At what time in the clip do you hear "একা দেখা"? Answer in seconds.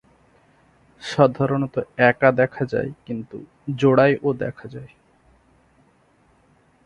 2.09-2.63